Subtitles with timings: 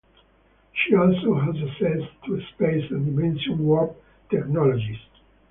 [0.73, 3.95] She also has access to space and dimension warp
[4.31, 4.97] technologies.